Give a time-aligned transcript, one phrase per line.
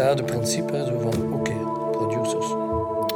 [0.00, 1.52] Het principe zo van, oké,
[1.90, 2.46] producers.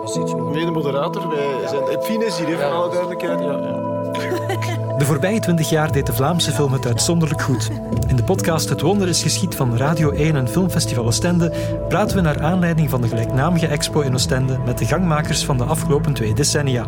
[0.02, 0.50] Als iets moet.
[0.52, 1.28] Nee, de moderator.
[1.28, 2.68] Wij zijn, het fine is hier, even Ja.
[2.68, 3.40] voor alle duidelijkheid.
[3.40, 4.98] Ja, ja.
[4.98, 7.70] De voorbije 20 jaar deed de Vlaamse film het uitzonderlijk goed.
[8.08, 11.52] In de podcast Het Wonder is geschied van Radio 1 en Filmfestival Oostende
[11.88, 15.64] praten we naar aanleiding van de gelijknamige expo in Oostende met de gangmakers van de
[15.64, 16.84] afgelopen twee decennia.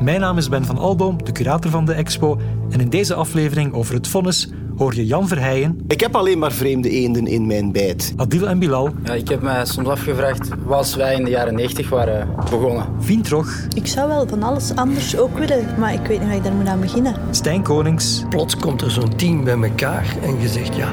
[0.00, 2.38] Mijn naam is Ben van Alboom, de curator van de expo,
[2.70, 6.52] en in deze aflevering over het vonnis hoor je Jan Verheijen, Ik heb alleen maar
[6.52, 8.12] vreemde eenden in mijn bijt.
[8.16, 11.88] Adil en Bilal, Ja, ik heb mij soms afgevraagd, was wij in de jaren 90
[11.88, 12.86] waren begonnen?
[12.98, 16.36] Vien Trog, Ik zou wel van alles anders ook willen, maar ik weet niet waar
[16.36, 17.14] ik daar moet aan beginnen.
[17.30, 20.88] Stijn Konings Plots komt er zo'n team bij elkaar en je zegt, ja,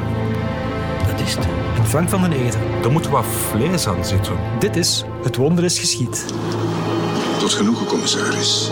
[1.11, 1.45] dat is het.
[1.77, 2.59] en Frank van den Eden.
[2.83, 4.33] Er moet wat vlees aan zitten.
[4.59, 6.25] Dit is Het Wonder is geschied.
[7.39, 8.71] Tot genoegen, commissaris.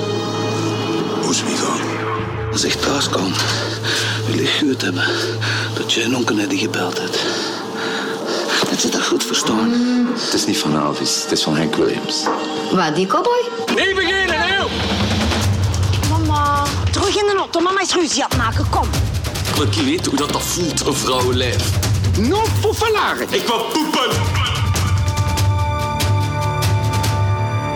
[2.51, 3.33] Als ik thuis kom,
[4.25, 5.03] wil ik gehoord hebben
[5.77, 7.19] dat jij nonken net die gebeld hebt.
[8.69, 9.73] Dat ze dat goed verstaan.
[10.15, 12.23] Het is niet van Elvis, het is van Hank Williams.
[12.71, 13.43] Wat, die cowboy?
[16.09, 17.59] Mama, terug in de auto.
[17.59, 18.69] Mama is ruzie aan het maken.
[18.69, 18.87] Kom.
[19.59, 21.63] Lucky weet hoe dat, dat voelt, een vrouwenlijf.
[22.17, 23.27] No poefalaren.
[23.31, 24.38] Ik wil poepen!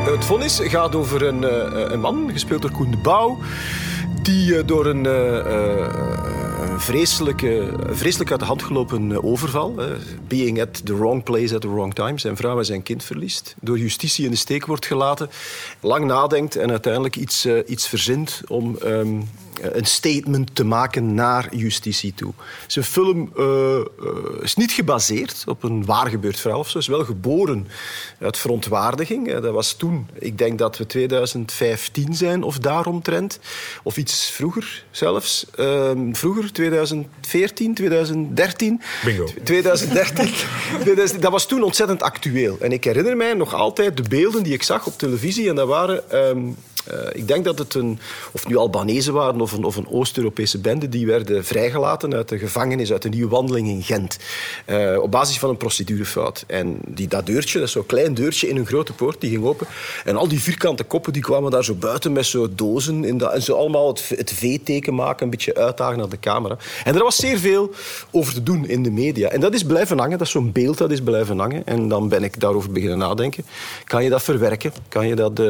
[0.03, 3.37] Het vonnis gaat over een, eh, een man, gespeeld door Koen de Pauw,
[4.21, 6.23] die eh, door een, eh, eh,
[6.77, 9.87] vreselijke, vreselijk uit de hand gelopen eh, overval, eh,
[10.27, 13.55] being at the wrong place at the wrong time, zijn vrouw en zijn kind verliest,
[13.61, 15.29] door justitie in de steek wordt gelaten,
[15.79, 19.21] lang nadenkt en uiteindelijk iets, eh, iets verzint om ehm,
[19.71, 22.33] een statement te maken naar justitie toe.
[22.67, 23.83] Zijn film eh, eh,
[24.41, 26.77] is niet gebaseerd op een waar gebeurd verhaal of zo.
[26.77, 27.67] is wel geboren
[28.19, 29.27] uit verontwaardiging.
[29.27, 33.39] Eh, Dat was toen, ik denk dat we 2015 zijn of daaromtrent.
[33.83, 35.45] Of iets vroeger zelfs.
[35.55, 38.81] Ehm, vroeger, 2014, 2013.
[39.05, 39.27] Bingo.
[39.43, 40.33] 2013.
[40.81, 42.57] 2000 dat was toen ontzettend actueel.
[42.59, 45.49] En ik herinner mij nog altijd de beelden die ik zag op televisie.
[45.49, 46.11] En dat waren...
[46.11, 46.39] ehm,
[46.83, 47.99] eh, ik denk dat het een,
[48.31, 52.37] of nu Albanezen waren of een, of een Oost-Europese bende, die werden vrijgelaten uit de
[52.37, 54.17] gevangenis, uit de nieuwe wandeling in Gent.
[54.65, 56.43] eh, op basis van een procedurefout.
[56.47, 59.67] En die, dat deurtje, dat zo'n klein deurtje in een grote poort, die ging open.
[60.05, 63.05] En al die vierkante koppen die kwamen daar zo buiten met zo'n dozen.
[63.05, 66.57] In en zo allemaal het, het V-teken maken, een beetje uitdagen naar de camera.
[66.83, 67.71] En er was zeer veel
[68.11, 69.29] over te doen in de media.
[69.29, 71.65] En dat is blijven hangen, dat is zo'n beeld dat is blijven hangen.
[71.65, 73.45] En dan ben ik daarover beginnen nadenken.
[73.83, 74.73] Kan je dat verwerken?
[74.89, 75.45] Kan je dat eh,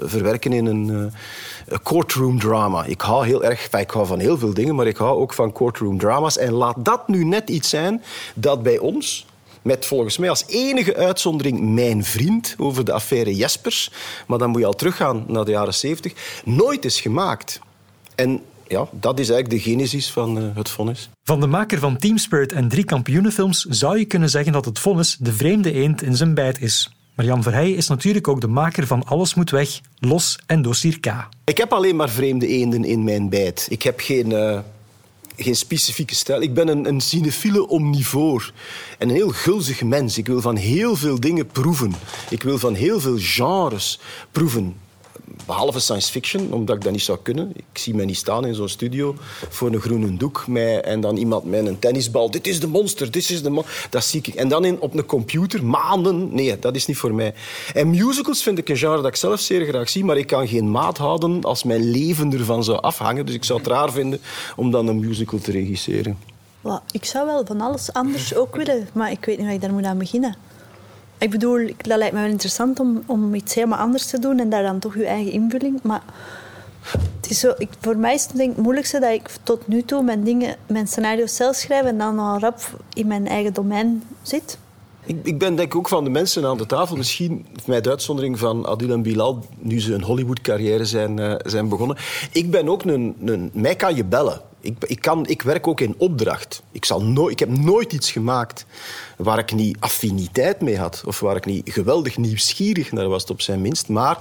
[0.00, 1.20] verwerken in een, eh,
[1.66, 2.84] een courtroom drama?
[2.84, 5.52] Ik hou heel erg, ik hou van heel veel dingen, maar ik hou ook van
[5.52, 6.38] courtroom drama's.
[6.38, 8.02] En laat dat nu net iets zijn
[8.34, 9.26] dat bij ons,
[9.62, 13.90] met volgens mij als enige uitzondering mijn vriend over de affaire Jespers,
[14.26, 17.60] maar dan moet je al teruggaan naar de jaren zeventig, nooit is gemaakt.
[18.14, 21.10] En ja, dat is eigenlijk de genesis van eh, het vonnis.
[21.22, 24.78] Van de maker van Team Spirit en drie kampioenenfilms zou je kunnen zeggen dat het
[24.78, 26.97] vonnis de vreemde eend in zijn bijt is.
[27.18, 31.00] Maar Jan Verheijen is natuurlijk ook de maker van Alles moet weg, Los en Dossier
[31.00, 31.28] K.
[31.44, 33.66] Ik heb alleen maar vreemde eenden in mijn bijt.
[33.70, 34.58] Ik heb geen, eh,
[35.36, 36.40] geen specifieke stijl.
[36.40, 38.52] Ik ben een, een cinefiele omnivoor.
[38.98, 40.18] En een heel gulzig mens.
[40.18, 41.94] Ik wil van heel veel dingen proeven.
[42.30, 44.76] Ik wil van heel veel genres proeven.
[45.46, 47.52] Behalve science fiction, omdat ik dat niet zou kunnen.
[47.56, 49.14] Ik zie mij niet staan in zo'n studio
[49.48, 52.30] voor een groene doek met, en dan iemand met een tennisbal.
[52.30, 54.34] Dit is de monster, dit is de mon Dat zie ik.
[54.34, 56.34] En dan in, op een computer, maanden.
[56.34, 57.34] Nee, dat is niet voor mij.
[57.74, 60.48] En musicals vind ik een genre dat ik zelf zeer graag zie, maar ik kan
[60.48, 63.26] geen maat houden als mijn leven ervan zou afhangen.
[63.26, 64.20] Dus ik zou het raar vinden
[64.56, 66.18] om dan een musical te regisseren.
[66.90, 69.72] Ik zou wel van alles anders ook willen, maar ik weet niet waar ik daar
[69.72, 70.36] moet aan beginnen.
[71.18, 74.50] Ik bedoel, dat lijkt me wel interessant om, om iets helemaal anders te doen en
[74.50, 75.80] daar dan toch je eigen invulling.
[75.82, 76.02] Maar
[77.20, 80.02] het is zo, voor mij is het denk het moeilijkste dat ik tot nu toe
[80.02, 82.58] mijn, dingen, mijn scenario's zelf schrijf en dan al rap
[82.92, 84.58] in mijn eigen domein zit.
[85.04, 88.38] Ik, ik ben denk ik ook van de mensen aan de tafel, misschien met uitzondering
[88.38, 91.96] van Adil en Bilal, nu ze een Hollywood-carrière zijn, eh, zijn begonnen.
[92.32, 93.50] Ik ben ook een, een...
[93.52, 94.40] Mij kan je bellen.
[94.86, 96.62] Ik, kan, ik werk ook in opdracht.
[96.72, 98.66] Ik, zal ik heb nooit iets gemaakt
[99.16, 101.02] waar ik niet affiniteit mee had.
[101.06, 103.88] Of waar ik niet geweldig nieuwsgierig naar was, op zijn minst.
[103.88, 104.18] Maar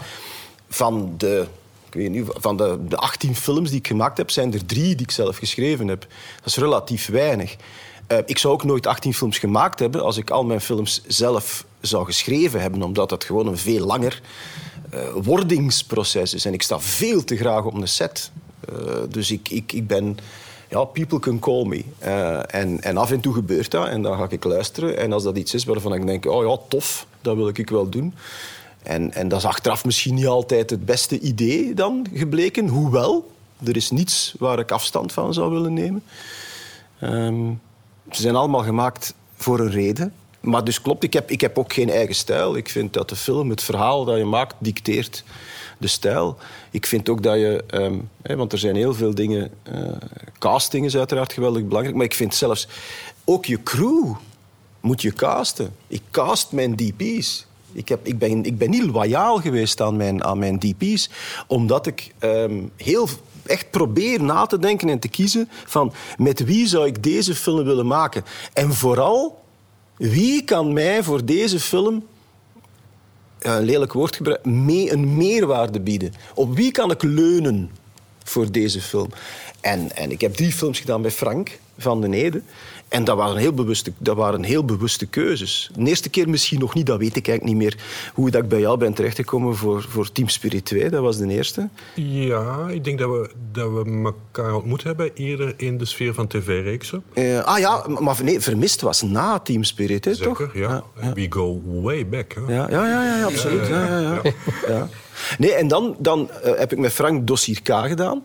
[0.70, 1.48] van de...
[1.88, 5.06] Ik weet niet, van de 18 films die ik gemaakt heb, zijn er drie die
[5.06, 6.00] ik zelf geschreven heb.
[6.36, 7.56] Dat is relatief weinig.
[8.08, 11.66] Eh, ik zou ook nooit 18 films gemaakt hebben als ik al mijn films zelf
[11.82, 14.22] zou geschreven hebben, omdat dat gewoon een veel langer
[14.90, 16.46] eh, wordingsproces is.
[16.46, 18.32] En ik sta veel te graag op een set.
[18.70, 20.18] Eh, dus ik, ik, ik ben...
[20.70, 21.84] Ja, people can call me.
[22.00, 24.98] Eh, en, en af en toe gebeurt dat en dan ga ik luisteren.
[24.98, 27.90] En als dat iets is waarvan ik denk, oh ja, tof, dat wil ik wel
[27.90, 28.14] doen.
[28.84, 32.68] En, en dat is achteraf misschien niet altijd het beste idee dan gebleken.
[32.68, 33.32] Hoewel,
[33.64, 36.04] er is niets waar ik afstand van zou willen nemen.
[37.00, 37.52] Ehm,
[38.12, 40.14] ze zijn allemaal gemaakt voor een reden.
[40.40, 42.56] maar dus klopt, ik heb, ik heb ook geen eigen stijl.
[42.56, 45.24] Ik vind dat de film, het verhaal dat je maakt, dicteert
[45.78, 46.38] de stijl.
[46.72, 47.64] Ik vind ook dat je...
[48.22, 49.52] hè, want er zijn heel veel dingen...
[49.64, 49.82] eh,
[50.40, 51.96] casting is uiteraard geweldig belangrijk.
[51.96, 52.68] Maar ik vind zelfs...
[53.26, 54.16] Ook je crew
[54.80, 55.76] moet je casten.
[55.88, 57.46] Ik cast mijn DP's.
[57.72, 61.10] Ik, heb, ik, ben, ik ben niet loyaal geweest aan mijn, aan mijn DP's.
[61.48, 63.08] Omdat ik ehm, heel
[63.46, 67.64] echt probeer na te denken en te kiezen van met wie zou ik deze film
[67.64, 68.24] willen maken.
[68.54, 69.44] En vooral,
[69.98, 72.06] wie kan mij voor deze film
[73.40, 76.14] ja, een lelijk woord gebruiken, mee, een meerwaarde bieden.
[76.34, 77.70] Op wie kan ik leunen
[78.24, 79.10] voor deze film?
[79.62, 82.42] En, en ik heb drie films gedaan bij Frank van den Ede.
[82.88, 85.70] En dat waren, heel bewuste, dat waren heel bewuste keuzes.
[85.76, 87.78] De eerste keer misschien nog niet, dat weet ik eigenlijk niet meer.
[88.14, 91.28] Hoe dat ik bij jou ben terechtgekomen voor, voor Team Spirit 2, dat was de
[91.28, 91.70] eerste.
[91.96, 96.28] Ja, ik denk dat we, dat we elkaar ontmoet hebben eerder in de sfeer van
[96.28, 97.04] tv-reeksen.
[97.14, 100.38] Eh, ah ja, maar nee, Vermist was na Team Spirit, hè, toch?
[100.38, 100.84] Zeker, ja.
[101.14, 102.34] We go way back.
[102.34, 102.54] Hè?
[102.54, 103.68] Ja, ja, ja, ja, absoluut.
[103.68, 104.34] Ja, ja, ja.
[104.68, 104.90] Ja.
[105.38, 108.24] Nee, en dan, dan eh, heb ik met Frank Dossier K gedaan.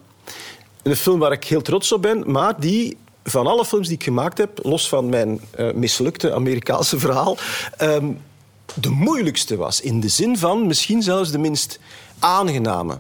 [0.83, 4.03] Een film waar ik heel trots op ben, maar die van alle films die ik
[4.03, 7.37] gemaakt heb, los van mijn eh, mislukte Amerikaanse verhaal,
[7.77, 8.13] ehm,
[8.75, 9.81] de moeilijkste was.
[9.81, 11.79] In de zin van misschien zelfs de minst
[12.19, 12.99] aangename.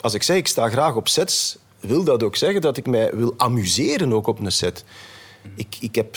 [0.00, 3.10] Als ik zeg ik sta graag op sets, wil dat ook zeggen dat ik mij
[3.14, 4.84] wil amuseren ook op een set.
[5.54, 6.16] Ik, ik heb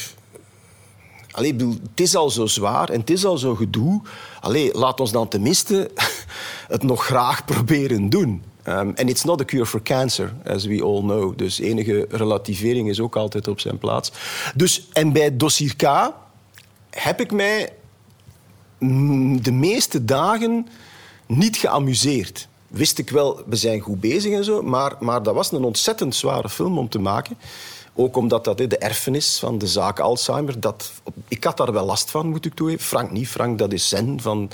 [1.32, 1.56] Allee,
[1.90, 4.02] het is al zo zwaar en het is al zo gedoe.
[4.42, 5.92] Allee, laat ons dan tenminste
[6.68, 8.44] het nog graag proberen doen.
[8.68, 11.38] Um, and it's not a cure for cancer, as we all know.
[11.38, 14.12] Dus enige relativering is ook altijd op zijn plaats.
[14.56, 16.12] Dus, en bij Dossier K
[16.90, 17.74] heb ik mij
[19.42, 20.68] de meeste dagen
[21.26, 22.48] niet geamuseerd.
[22.68, 26.16] Wist ik wel, we zijn goed bezig en zo, maar, maar dat was een ontzettend
[26.16, 27.38] zware film om te maken.
[27.94, 30.60] Ook omdat dat de erfenis van de zaak Alzheimer...
[30.60, 30.92] Dat,
[31.28, 32.86] ik had daar wel last van, moet ik toegeven.
[32.86, 33.28] Frank niet.
[33.28, 34.50] Frank, dat is zen van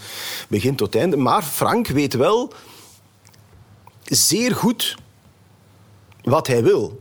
[0.48, 1.18] begin tot einde.
[1.18, 2.54] Maar Frank weet wel
[4.03, 4.98] zeer goed
[6.24, 7.00] wat hij wil.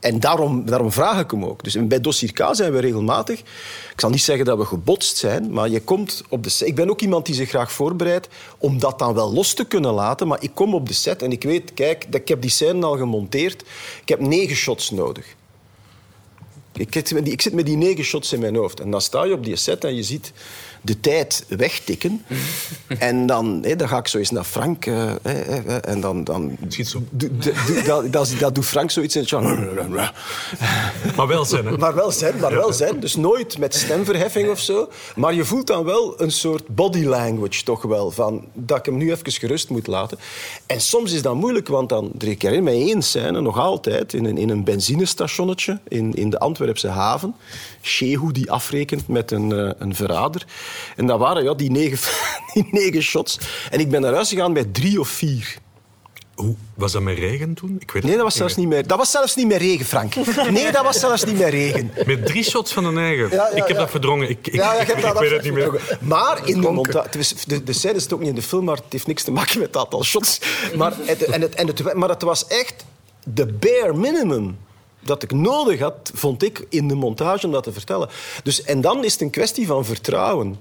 [0.00, 1.64] En daarom, daarom vraag ik hem ook.
[1.64, 3.38] Dus bij Dossier K zijn we regelmatig...
[3.92, 6.68] Ik zal niet zeggen dat we gebotst zijn, maar je komt op de set...
[6.68, 8.28] Ik ben ook iemand die zich graag voorbereidt
[8.58, 10.26] om dat dan wel los te kunnen laten.
[10.26, 11.74] Maar ik kom op de set en ik weet...
[11.74, 13.64] Kijk, ik heb die scène al gemonteerd.
[14.02, 15.34] Ik heb negen shots nodig.
[16.72, 18.80] Ik zit, met die, ik zit met die negen shots in mijn hoofd.
[18.80, 20.32] En dan sta je op die set en je ziet
[20.86, 22.24] de tijd wegtikken.
[22.98, 24.86] en dan, hé, dan ga ik zo eens naar Frank.
[24.86, 26.24] eh, hé, hé, hé, en dan...
[26.24, 26.96] dan Schiet
[27.84, 29.14] dat, dat, dat doet Frank zoiets.
[29.14, 29.40] En zo,
[31.16, 31.76] Maar wel zijn, hè?
[31.76, 33.00] maar wel zijn, maar wel zijn.
[33.00, 34.88] Dus nooit met stemverheffing of zo.
[35.16, 38.10] Maar je voelt dan wel een soort body language toch wel.
[38.10, 40.18] Van, dat ik hem nu even gerust moet laten.
[40.66, 42.12] En soms is dat moeilijk, want dan...
[42.18, 46.38] Ik herinner mij één scène, nog altijd, in een, in een benzinestationnetje in, in de
[46.38, 47.34] Antwerpse haven.
[47.82, 50.44] Shehu die afrekent met een, eh, een verrader.
[50.96, 51.98] En dat waren ja, die, negen,
[52.54, 53.38] die negen shots.
[53.70, 55.58] En ik ben naar huis gegaan met drie of vier.
[56.36, 57.76] Hoe, was dat met regen toen?
[57.80, 60.14] Ik weet Nee, dat was zelfs niet meer, dat was zelfs niet meer regen, Frank.
[60.50, 61.92] Nee, dat was zelfs niet meer regen.
[62.06, 63.30] Met drie shots van een eigen.
[63.30, 63.78] Ja, ja, ik heb ja.
[63.78, 64.28] dat verdrongen.
[64.28, 65.98] Ik, ik, Ja, ja, ik, dat weet het niet meer.
[66.00, 67.34] Maar in de montage...
[67.46, 69.58] De, de scène is ook niet in de film, maar het heeft niks te maken
[69.58, 70.40] met het aantal shots.
[70.76, 72.84] Maar het, en het, en het, maar het was echt
[73.24, 74.56] de bare minimum
[75.06, 78.08] dat ik nodig had, vond ik, in de montage om dat te vertellen.
[78.42, 80.58] Dus, en dan is het een kwestie van vertrouwen.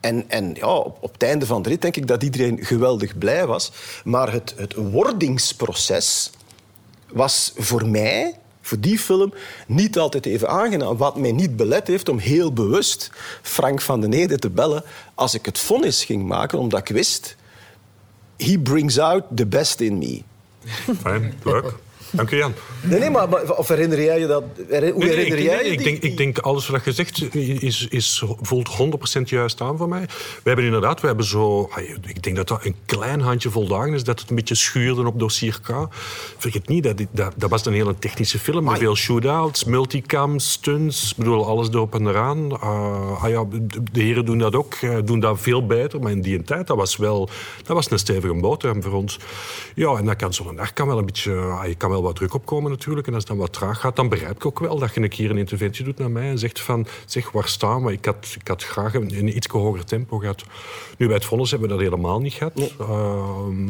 [0.00, 3.18] En, en ja, op, op het einde van de rit denk ik dat iedereen geweldig
[3.18, 3.72] blij was.
[4.04, 6.30] Maar het, het wordingsproces
[7.12, 9.34] was voor mij, voor die film,
[9.66, 10.96] niet altijd even aangenaam.
[10.96, 13.10] Wat mij niet belet heeft om heel bewust
[13.42, 17.36] Frank van den Ede te bellen als ik het vonnis ging maken, omdat ik wist...
[18.36, 20.22] He brings out the best in me.
[21.00, 21.74] Fijn, leuk.
[22.14, 22.54] Dank u, Jan.
[22.80, 24.42] Nee, nee, maar, of herinner jij je dat?
[24.42, 26.92] Hoe Nee, nee, herinner ik, jij nee, je ik, denk, ik denk alles wat je
[26.92, 28.68] zegt is, is, voelt
[29.18, 30.06] 100% juist aan voor mij.
[30.42, 31.70] We hebben inderdaad, we hebben zo,
[32.06, 35.18] ik denk dat dat een klein handjevol dagen is dat het een beetje schuurde op
[35.18, 35.88] dossier K.
[36.38, 41.10] Vergeet niet, dat, dat, dat was een hele technische film met veel shootouts, multicam, stunts,
[41.10, 42.60] ik bedoel, alles erop en eraan.
[42.60, 46.12] Ah, ah ja, de, de heren doen dat ook, eh, doen dat veel beter, maar
[46.12, 47.28] in die tijd, dat was wel,
[47.64, 49.18] dat was een stevige boterham voor ons.
[49.74, 52.16] Ja, en dat kan zo'n dag kan wel een beetje, ah, je kan wel wat
[52.16, 54.78] druk opkomen natuurlijk, en als het dan wat traag gaat, dan begrijp ik ook wel
[54.78, 57.84] dat je een keer een interventie doet naar mij en zegt van, zeg, waar staan
[57.84, 57.92] we?
[57.92, 60.44] Ik had, ik had graag een, een iets hoger tempo gehad.
[60.98, 62.74] Nu, bij het vonnis hebben we dat helemaal niet gehad.
[62.78, 63.68] Ehm,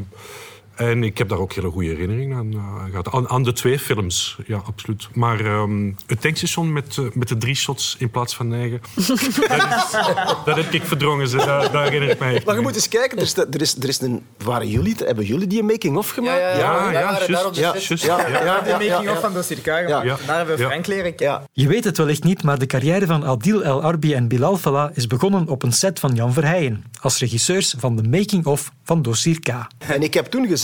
[0.74, 3.12] En ik heb daar ook hele goede herinneringen aan uh, gehad.
[3.12, 5.08] Aan, aan, de twee films, ja, absoluut.
[5.12, 8.80] Maar um, het tankstation met, uh, met de drie shots in plaats van negen...
[8.94, 12.88] dat, dat, heb ik verdrongen, ze, daar, daar herinner ik mij Maar je moet eens
[12.88, 14.24] kijken, er is, er is, er is een...
[14.44, 16.38] Waren jullie, hebben jullie die making-of gemaakt?
[16.38, 17.00] Ja, ja, ja.
[17.00, 20.26] ja, ja, ja, ja, ja, ja, de making-of van Dossier K gemaakt.
[20.26, 21.42] Daar hebben we Frank leren kennen.
[21.52, 24.90] Je weet het wellicht niet, maar de carrière van Adil El Arbi en Bilal Fallah
[24.94, 29.40] is begonnen op een set van Jan Verheijen, als regisseurs van de making-of van Dossier
[29.40, 29.48] K.
[29.78, 30.63] En ik heb toen gezegd,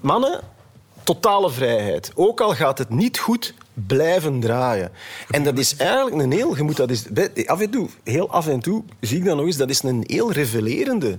[0.00, 0.40] mannen,
[1.02, 2.12] totale vrijheid.
[2.14, 4.92] Ook al gaat het niet goed, blijven draaien.
[5.30, 6.54] En dat is eigenlijk een heel...
[6.64, 7.04] Moet dat eens,
[7.46, 10.04] af en toe, heel af en toe zie ik dat nog eens, dat is een
[10.06, 11.18] heel revelerende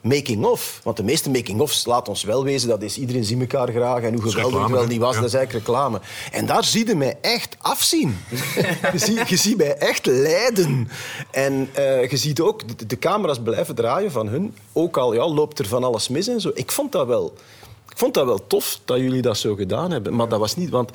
[0.00, 0.80] making-of.
[0.82, 4.14] Want de meeste making-ofs, laat ons wel wezen, dat is iedereen ziet elkaar graag en
[4.14, 5.20] hoe geweldig het wel niet was, ja.
[5.20, 6.00] dat is eigenlijk reclame.
[6.32, 8.18] En daar zie je mij echt afzien.
[8.92, 10.88] je, ziet, je ziet mij echt lijden.
[11.30, 14.54] En uh, je ziet ook, de, de, camera's blijven draaien van hun.
[14.72, 16.50] Ook al ja, loopt er van alles mis en zo.
[16.54, 17.34] Ik vond dat wel...
[17.90, 20.14] Ik vond dat wel tof dat jullie dat zo gedaan hebben.
[20.14, 20.70] Maar dat was niet...
[20.70, 20.90] Want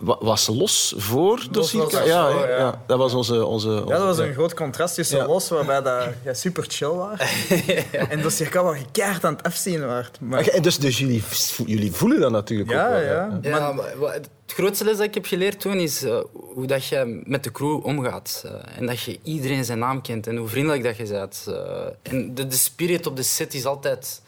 [0.00, 1.82] was los voor dossier?
[1.82, 3.46] Was ja, ja, ja, ja, dat was onze...
[3.46, 5.26] onze, onze ja, dat was een groot contrast tussen ja.
[5.26, 7.18] los, waarbij dat, ja, super chill was.
[8.08, 10.20] en dossier K waar je keihard aan het afzien werd.
[10.20, 10.46] Maar...
[10.46, 11.22] En dus, dus jullie,
[11.66, 13.02] jullie voelen dat natuurlijk ja, ook wel.
[13.02, 13.72] Ja, ja.
[13.72, 17.44] Maar, het grootste les dat ik heb geleerd toen is uh, hoe dat je met
[17.44, 18.42] de crew omgaat.
[18.46, 21.44] Uh, en dat je iedereen zijn naam kent en hoe vriendelijk dat je bent.
[21.48, 21.54] Uh,
[22.02, 24.22] en de, de spirit op de set is altijd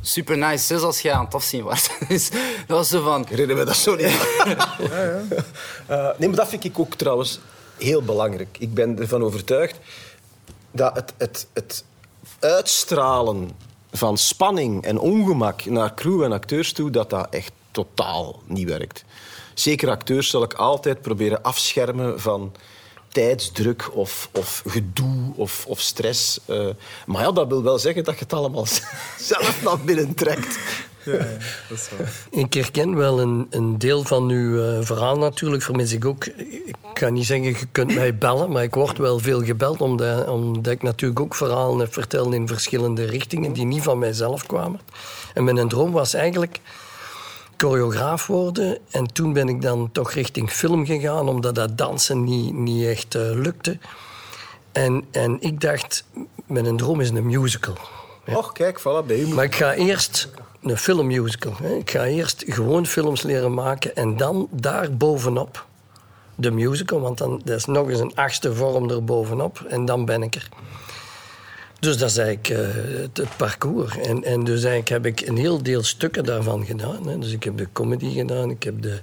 [0.00, 1.88] super nice, zelfs als je aan het afzien was.
[2.08, 2.30] dus
[2.66, 3.26] dat was zo van...
[3.28, 4.04] Herinner me dat zo niet.
[4.44, 5.22] ja, ja.
[5.90, 7.40] Uh, nee, maar dat vind ik ook trouwens
[7.78, 8.56] heel belangrijk.
[8.58, 9.78] Ik ben ervan overtuigd
[10.70, 11.84] dat het, het, het
[12.38, 13.50] uitstralen
[13.92, 19.04] van spanning en ongemak naar crew en acteurs toe, dat dat echt totaal niet werkt.
[19.54, 22.52] Zeker acteurs zal ik altijd proberen afschermen van
[23.12, 26.40] tijdsdruk of, of gedoe of, of stress.
[26.46, 26.68] Uh,
[27.06, 28.66] maar ja, dat wil wel zeggen dat je het allemaal
[29.18, 30.58] zelf naar binnen trekt.
[31.04, 31.26] Ja, ja,
[31.68, 32.12] dat is waar.
[32.30, 35.62] Ik herken wel een, een deel van uw uh, verhaal natuurlijk.
[35.62, 36.24] Vermis ik ook.
[36.26, 39.80] Ik kan niet zeggen, je kunt mij bellen, maar ik word wel veel gebeld.
[39.80, 44.46] Omdat, omdat ik natuurlijk ook verhalen heb verteld in verschillende richtingen die niet van mijzelf
[44.46, 44.80] kwamen.
[45.34, 46.60] En mijn droom was eigenlijk
[47.56, 48.78] choreograaf worden.
[48.90, 53.14] En toen ben ik dan toch richting film gegaan, omdat dat dansen niet, niet echt
[53.14, 53.78] uh, lukte.
[54.72, 56.04] En, en ik dacht,
[56.46, 57.76] mijn droom is een musical.
[58.26, 58.36] Ja.
[58.36, 59.28] Och, kijk, voilà, bij u.
[59.28, 60.28] Maar ik ga eerst
[60.62, 61.52] een filmmusical.
[61.62, 61.74] Hè.
[61.74, 65.66] Ik ga eerst gewoon films leren maken en dan daar bovenop
[66.34, 67.00] de musical.
[67.00, 70.48] Want dan dat is nog eens een achtste vorm erbovenop en dan ben ik er.
[71.82, 72.58] Dus dat is eigenlijk uh,
[73.00, 73.98] het, het, parcours.
[73.98, 77.08] En, en dus eigenlijk heb ik een heel deel stukken daarvan gedaan.
[77.08, 77.18] Hè.
[77.18, 78.98] Dus ik heb de comedy gedaan, ik heb de...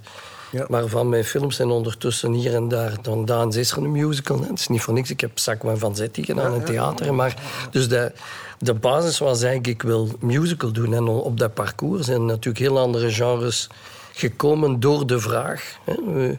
[0.52, 0.66] Ja.
[0.70, 2.94] Maar van mijn films zijn ondertussen hier en daar...
[3.02, 4.42] Dan Daan is er een musical.
[4.42, 5.10] Het is niet voor niks.
[5.10, 7.14] Ik heb Sacco en Vanzetti gedaan in theater.
[7.14, 7.36] Maar,
[7.72, 8.12] dus de,
[8.60, 9.68] de basis was eigenlijk...
[9.68, 10.94] Ik wil musical doen.
[10.94, 13.70] En op dat parcours zijn natuurlijk heel andere genres
[14.14, 15.78] gekomen door de vraag.
[15.84, 16.38] Hè.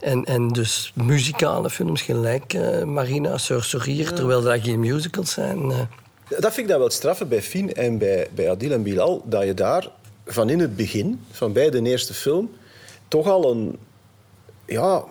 [0.00, 4.12] En, en dus muzikale films gelijk uh, Marina, Sorcerer, ja.
[4.12, 5.70] terwijl dat geen musicals zijn.
[5.70, 5.78] Uh.
[6.28, 9.44] Dat vind ik dan wel straffen bij Fien en bij, bij Adil en Bilal, dat
[9.44, 9.88] je daar
[10.26, 12.50] van in het begin, van bij de eerste film,
[13.08, 13.78] toch al een...
[14.64, 15.04] Ja,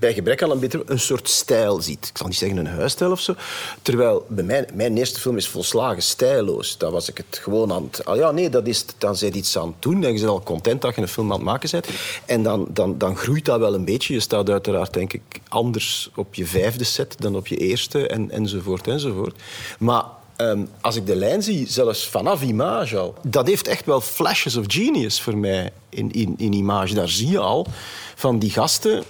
[0.00, 2.08] bij gebrek aan een beter een soort stijl ziet.
[2.08, 3.34] Ik zal niet zeggen een huisstijl of zo.
[3.82, 6.78] Terwijl bij mijn, mijn eerste film is volslagen stijloos.
[6.78, 8.04] Daar was ik het gewoon aan het...
[8.04, 10.04] Ah ja, nee, dat is, dan zit iets aan het doen.
[10.04, 11.86] En je al content dat je een film aan het maken bent.
[12.26, 14.14] En dan, dan, dan groeit dat wel een beetje.
[14.14, 18.06] Je staat uiteraard, denk ik, anders op je vijfde set dan op je eerste.
[18.06, 19.40] En, enzovoort, enzovoort.
[19.78, 20.04] Maar
[20.40, 24.56] Um, als ik de lijn zie, zelfs vanaf Image al, dat heeft echt wel flashes
[24.56, 26.94] of genius voor mij in, in, in Image.
[26.94, 27.66] Daar zie je al
[28.14, 29.04] van die gasten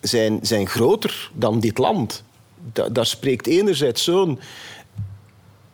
[0.00, 2.22] zijn, zijn groter dan dit land.
[2.72, 4.38] Da, daar spreekt enerzijds zo'n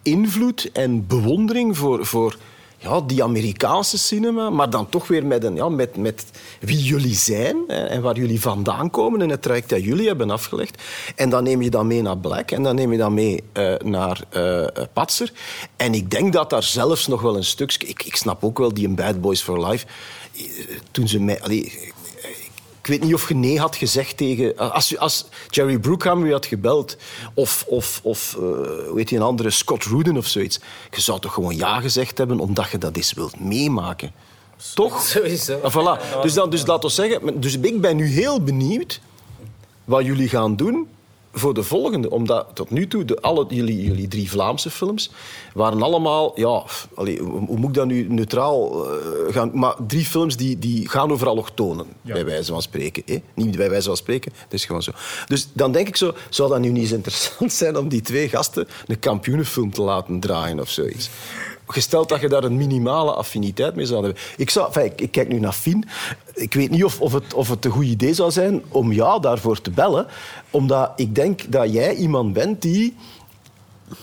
[0.03, 2.37] invloed en bewondering voor, voor
[2.79, 6.25] ja, die Amerikaanse cinema, maar dan toch weer met, een, ja, met, met
[6.61, 10.31] wie jullie zijn hè, en waar jullie vandaan komen en het traject dat jullie hebben
[10.31, 10.83] afgelegd.
[11.17, 13.75] En dan neem je dat mee naar Black en dan neem je dat mee uh,
[13.85, 15.33] naar uh, Patser.
[15.77, 17.87] En ik denk dat daar zelfs nog wel een stukje...
[17.87, 19.87] Ik, ik snap ook wel die in Bad Boys for Life...
[20.91, 21.73] Toen ze mij...
[22.87, 24.57] ik weet niet of je nee had gezegd tegen...
[24.57, 26.97] Als, als Jerry Bruckheimer je had gebeld,
[27.35, 31.21] of, of, of uh, hoe heet die een andere, Scott Rudin of zoiets, je zou
[31.21, 34.13] toch gewoon ja gezegd hebben omdat je dat eens wilt meemaken.
[34.75, 35.03] Toch?
[35.13, 35.61] Sowieso.
[35.63, 36.23] Ah, voilà.
[36.23, 37.41] Dus, dan, dus laten we zeggen...
[37.41, 39.01] Dus ik ben nu heel benieuwd
[39.85, 40.89] wat jullie gaan doen
[41.39, 42.11] voor de volgende.
[42.11, 45.11] Omdat tot nu toe, de, alle, jullie, jullie drie Vlaamse films
[45.55, 46.33] waren allemaal...
[46.35, 46.65] Ja,
[46.95, 49.51] allee, hoe moet ik dat nu neutraal uh, gaan...
[49.55, 52.13] Maar drie films die, die gaan over allochtonen, ja.
[52.13, 53.03] bij wijze van spreken.
[53.07, 53.21] Eh?
[53.35, 54.91] Niet bij wijze van spreken, dat is gewoon zo.
[55.27, 58.29] Dus dan denk ik zo, zou dat nu niet eens interessant zijn om die twee
[58.29, 61.11] gasten een kampioenenfilm te laten draaien of zoiets?
[61.67, 64.23] Gesteld dat je daar een minimale affiniteit mee zou hebben.
[64.37, 65.85] Ik, zou, enfin, ik, ik kijk nu naar Fien.
[66.35, 69.21] Ik weet niet of, of, het, of het een goed idee zou zijn om jou
[69.21, 70.07] daarvoor te bellen.
[70.51, 72.97] Omdat ik denk dat jij iemand bent die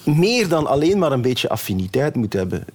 [0.06, 2.66] meer dan alleen maar een beetje affiniteit moet hebben.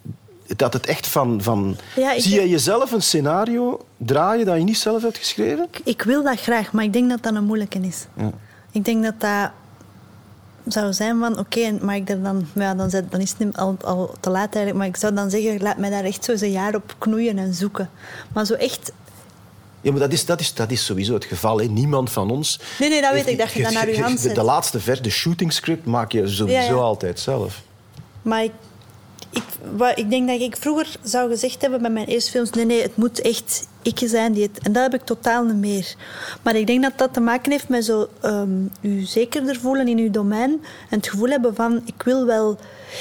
[0.56, 1.42] Dat het echt van...
[1.42, 1.76] van...
[1.96, 5.68] Ja, ik- Zie je jezelf een scenario draaien dat je niet zelf hebt geschreven?
[5.84, 8.06] Ik wil dat graag, maar ik denk dat dat een moeilijke is.
[8.16, 8.30] Ja.
[8.72, 9.50] Ik denk dat dat
[10.68, 12.46] zou zijn van, oké, mag ik dan...
[12.54, 14.76] Ja, dan, zet- dan is het al, al te laat eigenlijk.
[14.76, 17.38] Maar ik zou dan zeggen, laat mij daar echt zo eens een jaar op knoeien
[17.38, 17.90] en zoeken.
[18.32, 18.92] Maar zo echt...
[19.80, 21.58] Ja, maar dat is, dat is, dat is sowieso het geval.
[21.60, 21.64] Hè.
[21.66, 22.60] Niemand van ons...
[22.78, 24.34] Nee, nee, dat weet ik, dat je dat naar je hand de, zet.
[24.34, 26.72] de laatste vers, de shooting script, maak je sowieso Ja, ja.
[26.74, 27.62] altijd zelf.
[28.22, 28.52] Maar ik,
[29.30, 29.42] ik,
[29.76, 32.50] wat, ik denk dat ik vroeger zou gezegd hebben bij mijn eerste films...
[32.50, 34.58] Nee, nee, het moet echt ik zijn die het...
[34.58, 35.94] En dat heb ik totaal niet meer.
[36.42, 38.08] Maar ik denk dat dat te maken heeft met zo...
[38.20, 40.50] ehm u zekerder voelen in uw domein.
[40.90, 42.58] En het gevoel hebben van, ik wil wel...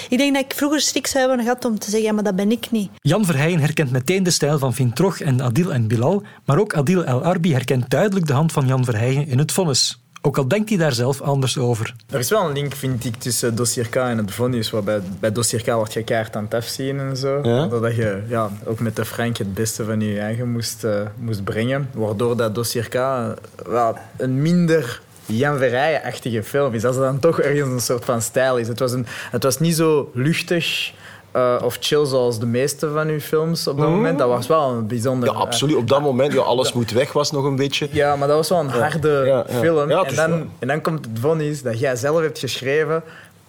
[0.10, 2.16] Ik denk dat ik vroeger schrik zou hebben gehad om te zeggen...
[2.16, 2.90] Maar dat ben ik niet.
[3.02, 7.06] Jan Verheyen herkent meteen de stijl van Vintrog en Adil en Bilal, maar ook Adil
[7.06, 10.02] El Arbi herkent duidelijk de hand van Jan Verheyen in het vonnis.
[10.22, 11.96] Ook al denkt hij daar zelf anders over.
[12.10, 14.70] Er is wel een link, vind ik, tussen dossier K en het vonnis.
[14.70, 17.40] Waarbij bij dossier K wordt je keihard aan het afzien en zo.
[17.44, 17.68] Ja?
[17.68, 21.44] Doordat je ja, ook met de Frank het beste van je eigen moest, eh, moest
[21.44, 21.90] brengen.
[21.94, 23.30] Waardoor dat dossier K eh,
[23.66, 26.86] wel een minder Jan Verrijen-achtige film is.
[26.86, 28.68] Als er dan toch ergens een soort van stijl is.
[28.68, 30.94] Het was, een, het was niet zo luchtig
[31.38, 34.20] eh, of chill zoals de meeste van uw films op dat moment.
[34.20, 35.30] Dat was wel een bijzonder...
[35.30, 35.76] Ja, absoluut.
[35.76, 37.88] Op dat moment, ja, alles moet weg, was nog een beetje.
[37.92, 39.60] Ja, maar dat was wel een harde Ja, ja.
[39.60, 39.92] film.
[39.92, 43.04] En, dan, en dan komt het vonnis dat jij zelf hebt geschreven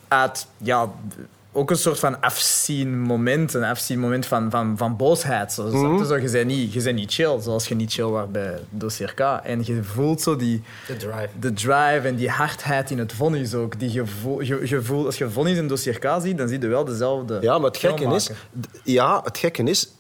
[0.09, 0.90] uit ja,
[1.58, 3.54] ook een soort van afzien moment.
[3.54, 5.52] Een afzien moment van, van, van boosheid.
[5.52, 6.06] Zo, snap je?
[6.06, 9.14] zo, je, bent niet, je bent niet chill, zoals je niet chill was bij Dossier
[9.14, 9.20] K.
[9.20, 10.62] En je voelt zo die...
[10.86, 11.28] De drive.
[11.40, 13.78] De drive en die hardheid in het vonnis ook.
[13.78, 16.60] Die je, voelt, je, je voelt, als je vonnis in Dossier K ziet, dan zie
[16.60, 18.30] je wel dezelfde Ja, maar het gekke is...
[18.84, 19.92] Ja, het gekke is...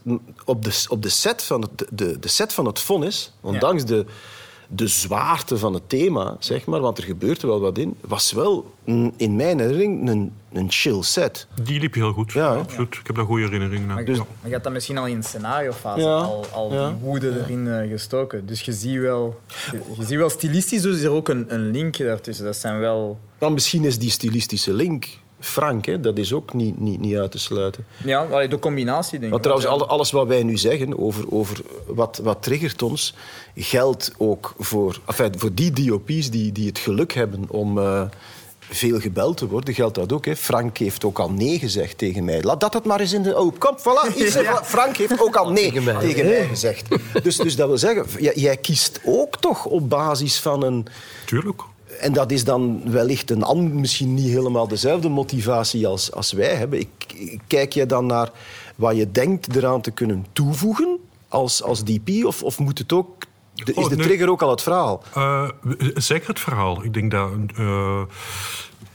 [0.44, 4.06] Op de, op de, set, van het, de, de set van het vonnis, ondanks de,
[4.70, 8.32] de zwaarte van het thema, zeg maar, want er gebeurt er wel wat in, was
[8.32, 8.74] wel
[9.16, 11.46] in mijn herinnering een, een chill set.
[11.62, 12.32] Die liep heel goed.
[12.32, 12.94] Ja, absoluut.
[12.94, 13.94] Ik heb daar goede herinneringen aan.
[13.94, 14.16] Maar, Ja.
[14.16, 16.14] maar je had dat misschien al in de scenariofase Ja.
[16.16, 16.86] al, al Ja.
[16.88, 18.46] die woede erin eh, gestoken.
[18.46, 19.40] Dus je ziet wel,
[19.72, 22.44] je, je ziet wel stilistisch dus is er ook een, een link daartussen.
[22.44, 23.18] Dat zijn wel...
[23.38, 25.06] Dan misschien is die stilistische link
[25.40, 26.00] frank, hè?
[26.00, 27.86] dat is ook niet, niet, niet uit te sluiten.
[28.04, 29.30] Ja, allee, de combinatie denk ik.
[29.30, 33.14] Want trouwens, alles wat wij nu zeggen over, over wat, wat triggert ons,
[33.54, 38.02] geldt ook voor, enfin, voor die DOP's die, die het geluk hebben om eh,
[38.70, 40.26] veel gebeld te worden, geldt dat ook.
[40.26, 40.36] Hè.
[40.36, 42.42] Frank heeft ook al nee gezegd tegen mij.
[42.42, 43.38] Laat dat het maar eens in de...
[43.38, 44.14] Oh, kom, voilà.
[44.62, 46.46] Frank heeft ook al nee tegen mij.
[46.48, 46.86] gezegd.
[47.22, 50.86] Dus, dus dat wil zeggen, jij, jij kiest ook toch op basis van een...
[51.24, 51.62] Tuurlijk.
[52.00, 56.54] En dat is dan wellicht een ander, misschien niet helemaal dezelfde motivatie als, als wij
[56.54, 56.78] hebben.
[56.80, 56.88] Ik,
[57.46, 58.30] kijk je dan naar
[58.76, 62.24] wat je denkt eraan te kunnen toevoegen als, als DP?
[62.24, 65.02] Of, of moet het ook, de- is Oh, de trigger ook al het verhaal?
[65.14, 65.48] Eh,
[65.94, 66.84] zeker het verhaal.
[66.84, 67.30] Ik denk dat.
[67.56, 68.02] eh,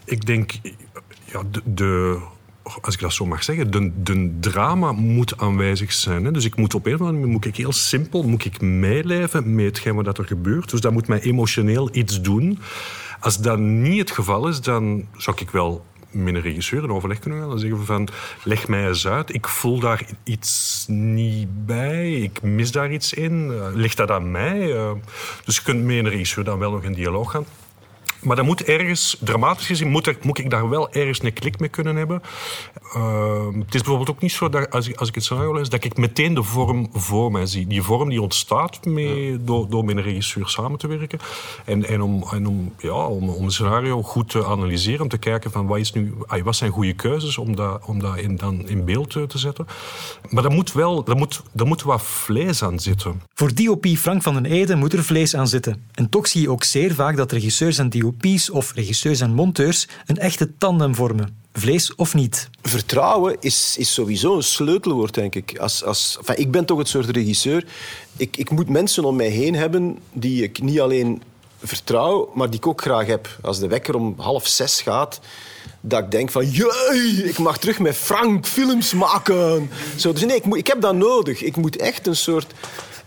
[0.05, 0.51] ik denk.
[1.25, 2.19] Ja, de, de-
[2.81, 6.25] als ik dat zo mag zeggen, de, de drama moet aanwezig zijn.
[6.25, 6.31] Hè.
[6.31, 9.55] Dus ik moet op een of andere manier moet ik heel simpel moet ik meeleven
[9.55, 10.69] met hetgeen wat er gebeurt.
[10.69, 12.59] Dus dat moet mij emotioneel iets doen.
[13.19, 17.19] Als dat niet het geval is, dan zou ik wel met een regisseur in overleg
[17.19, 17.49] kunnen gaan.
[17.49, 18.07] Dan zeggen van,
[18.43, 19.33] leg mij eens uit.
[19.33, 22.13] Ik voel daar iets niet bij.
[22.21, 23.51] Ik mis daar iets in.
[23.51, 24.75] Eh, ligt dat aan mij?
[24.75, 24.91] Eh,
[25.45, 27.45] dus je kunt met een regisseur dan wel nog in dialoog gaan.
[28.23, 31.59] Maar dat moet ergens, dramatisch gezien, moet, er, moet ik daar wel ergens een klik
[31.59, 32.21] mee kunnen hebben.
[32.95, 35.69] Uh, het is bijvoorbeeld ook niet zo dat als ik, als ik het scenario lees,
[35.69, 37.67] dat ik meteen de vorm voor mij zie.
[37.67, 41.19] Die vorm die ontstaat mee, door, door met een regisseur samen te werken.
[41.65, 45.17] En, en, om, en om, ja, om, om een scenario goed te analyseren, om te
[45.17, 48.67] kijken van wat, is nu, wat zijn goede keuzes om dat, om dat in, dan
[48.67, 49.67] in beeld eh, te zetten.
[50.29, 53.21] Maar daar moet wel daar moet, daar moet wat vlees aan zitten.
[53.33, 55.83] Voor DOP Frank van den Ede moet er vlees aan zitten.
[55.93, 57.89] En toch zie je ook zeer vaak dat regisseurs en
[58.51, 61.41] Of regisseurs en monteurs een echte tandem vormen.
[61.53, 62.49] Vlees of niet.
[62.61, 65.57] Vertrouwen is, is sowieso een sleutelwoord, denk ik.
[65.59, 67.65] Als, als, enfin, ik ben toch het soort regisseur.
[68.17, 71.21] Ik, ik moet mensen om mij heen hebben die ik niet alleen
[71.63, 73.37] vertrouw, maar die ik ook graag heb.
[73.41, 75.19] Als de wekker om half zes gaat,
[75.81, 76.49] dat ik denk van...
[76.49, 79.69] Jee, ik mag terug met Frank films maken.
[79.95, 81.41] Zo, dus nee, ik, moet, ik heb dat nodig.
[81.41, 82.53] Ik moet echt een soort...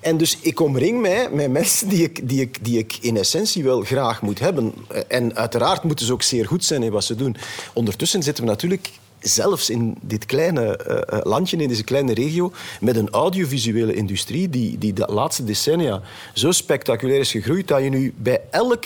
[0.07, 3.65] En dus ik omring mij met mensen die ik, die, ik, die ik in essentie
[3.65, 4.75] wel graag moet hebben.
[5.09, 7.37] En uiteraard moeten ze ook zeer goed zijn in wat ze doen.
[7.75, 8.91] Ondertussen zitten we natuurlijk
[9.21, 14.79] zelfs in dit kleine uh, landje, in deze kleine regio, met een audiovisuele industrie die,
[14.79, 16.03] die de laatste decennia
[16.35, 18.85] zo spectaculair is gegroeid dat je nu bij elk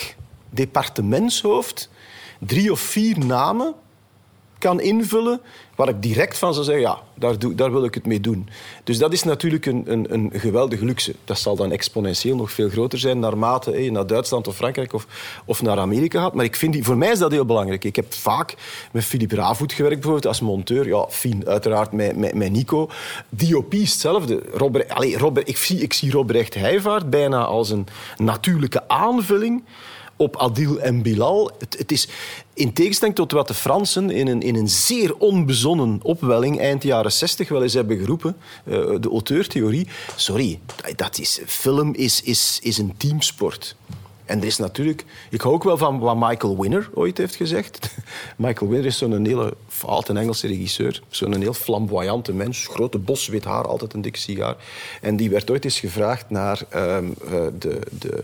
[0.50, 1.88] departementshoofd
[2.38, 3.74] drie of vier namen
[4.60, 5.40] kan invullen
[5.74, 8.48] waar ik direct van zou zeggen, ja, daar, doe, daar wil ik het mee doen.
[8.84, 11.14] Dus dat is natuurlijk een, een, een geweldige luxe.
[11.24, 15.06] Dat zal dan exponentieel nog veel groter zijn naarmate je naar Duitsland of Frankrijk of,
[15.44, 16.34] of naar Amerika gaat.
[16.34, 17.84] Maar ik vind die, voor mij is dat heel belangrijk.
[17.84, 18.54] Ik heb vaak
[18.92, 20.86] met Philippe Ravoet gewerkt, bijvoorbeeld als monteur.
[20.86, 22.90] Ja, fien, uiteraard met, met, met Nico.
[23.28, 24.42] DOP is hetzelfde.
[24.52, 29.62] Robert, allez, Robert, ik, zie, ik zie Robert Heijvaart bijna als een natuurlijke aanvulling
[30.20, 31.50] op Adil en Bilal.
[31.58, 32.08] Het, het, is
[32.54, 37.12] in tegenstelling tot wat de Fransen in een, in een zeer onbezonnen opwelling eind jaren
[37.12, 39.88] 60 wel eens hebben geroepen, uh, de auteurtheorie.
[40.16, 40.60] Sorry,
[40.96, 43.76] dat is, film is, is, is een teamsport.
[44.24, 45.04] En er is natuurlijk...
[45.30, 47.94] Ik hou ook wel van wat Michael Winner ooit heeft gezegd.
[48.36, 51.02] Michael Winner is zo'n hele foute Engelse regisseur.
[51.08, 52.66] Zo'n heel flamboyante mens.
[52.66, 54.56] Grote bos, wit haar, altijd een dik sigaar.
[55.00, 57.78] En die werd ooit eens gevraagd naar um, uh, de...
[57.98, 58.22] de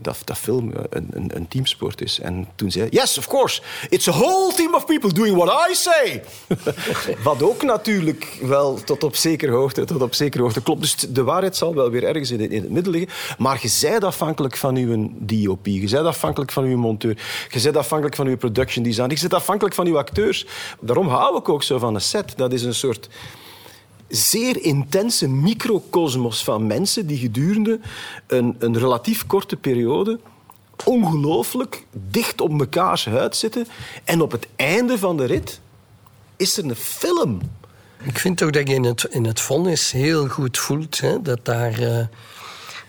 [0.00, 2.20] dat, dat film een, een, een, teamsport is.
[2.20, 5.68] En toen zei hij, yes, of course, it's a whole team of people doing what
[5.70, 6.22] I say.
[7.24, 10.80] Wat ook natuurlijk wel tot op zekere hoogte, tot op zekere hoogte klopt.
[10.80, 13.10] Dus de waarheid zal wel weer ergens in, in het midden liggen.
[13.38, 17.18] Maar je zijt afhankelijk van uw DOP, je zijt afhankelijk van uw monteur,
[17.50, 20.46] je zijt afhankelijk van uw production design, je zijt afhankelijk van uw acteurs.
[20.80, 22.32] Daarom hou ik ook zo van een set.
[22.36, 23.08] Dat is een soort
[24.14, 27.80] zeer intense microcosmos van mensen die gedurende
[28.26, 30.18] een, een relatief korte periode
[30.84, 33.66] ongelooflijk dicht op mekaars huid zitten.
[34.04, 35.60] En op het einde van de rit
[36.36, 37.40] is er een film.
[38.02, 41.44] Ik vind ook dat je in het, in het vonnis heel goed voelt hè, dat
[41.44, 41.98] daar uh,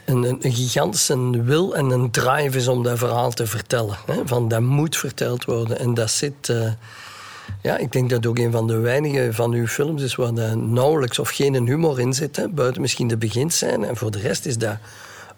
[0.06, 3.98] een, een, gigantische wil en een drive is om dat verhaal te vertellen.
[4.06, 4.22] Hè.
[4.26, 5.80] Van dat moet verteld worden.
[5.80, 6.50] En dat zit...
[6.50, 6.72] Uh,
[7.62, 10.58] ja, ik denk dat ook een van de weinige van uw films is waar er
[10.58, 12.36] nauwelijks of geen humor in zit.
[12.36, 13.88] Hè, buiten misschien de beginscène.
[13.88, 14.78] En voor de rest is dat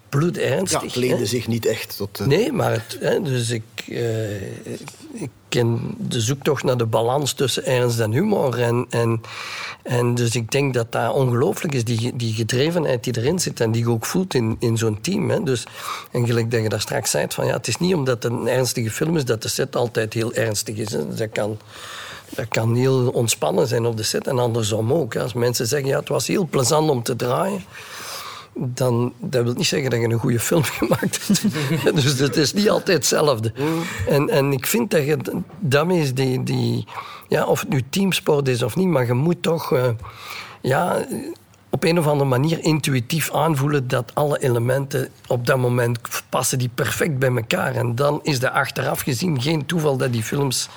[0.08, 0.80] bloedernstig.
[0.80, 2.20] Ja, het leende zich niet echt tot...
[2.20, 2.26] Uh...
[2.26, 4.80] Nee, maar het, hè, dus ik, uh, ik
[5.48, 8.60] ken de zoektocht naar de balans tussen ernst en humor.
[8.60, 9.22] En, en,
[9.82, 13.72] en dus ik denk dat dat ongelooflijk is, die, die gedrevenheid die erin zit en
[13.72, 15.30] die je ook voelt in, in zo'n team.
[15.30, 15.42] Hè.
[15.42, 15.66] Dus,
[16.10, 18.48] en gelijk dat je daar straks zei, van, ja, het is niet omdat het een
[18.48, 20.92] ernstige film is dat de set altijd heel ernstig is.
[20.92, 21.14] Hè.
[21.14, 21.58] Dat kan
[22.30, 25.16] dat kan heel ontspannen zijn op de set en andersom ook.
[25.16, 27.64] Als mensen zeggen, ja, het was heel plezant om te draaien,
[28.58, 32.02] dan dat wil niet zeggen dat je een goede film gemaakt hebt.
[32.02, 33.52] dus het is niet altijd hetzelfde.
[34.08, 35.16] En, en ik vind dat je
[35.58, 36.86] daarmee is die, die...
[37.28, 39.72] Ja, of het nu teamsport is of niet, maar je moet toch...
[39.72, 39.88] Uh,
[40.60, 41.06] ja,
[41.70, 46.70] op een of andere manier intuïtief aanvoelen dat alle elementen op dat moment passen die
[46.74, 47.74] perfect bij elkaar.
[47.74, 50.68] En dan is er achteraf gezien geen toeval dat die films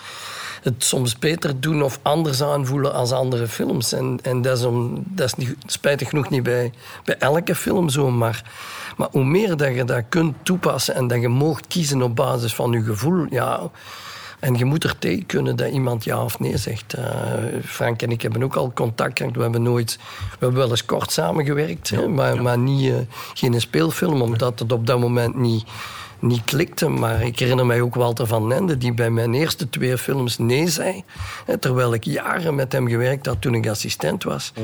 [0.62, 3.94] het soms beter doen of anders aanvoelen als andere films.
[3.94, 6.72] En, en dat is, om, dat is niet, spijtig genoeg niet bij,
[7.04, 8.52] bij elke film zo, maar,
[8.98, 12.56] maar hoe meer dat je dat kunt toepassen en dat je moogt kiezen op basis
[12.56, 13.70] van je gevoel, ja...
[14.40, 16.98] En je moet er tegen kunnen dat iemand ja of nee zegt.
[16.98, 17.04] Uh,
[17.66, 19.36] Frank en ik hebben ook al contact gehad.
[19.36, 20.00] We hebben nooit...
[20.30, 22.96] We hebben wel eens kort samengewerkt, hè, maar, maar niet, uh,
[23.34, 25.66] geen speelfilm, omdat het op dat moment niet
[26.20, 26.88] niet klikte.
[26.88, 30.68] Maar ik herinner mij ook Walter van Nende, die bij mijn eerste twee films nee
[30.68, 31.04] zei.
[31.60, 34.52] Terwijl ik jaren met hem gewerkt had toen ik assistent was.
[34.56, 34.64] Ja.